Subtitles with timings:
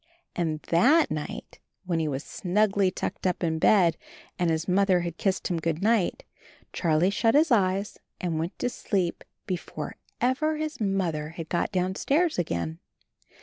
[0.35, 3.97] And that night when he was snugly tucked up in bed
[4.39, 6.23] and his Mother had kissed him good night,
[6.73, 12.39] Charlie shut his eyes and went to sleep before ever his Mother had got downstairs
[12.39, 12.79] again.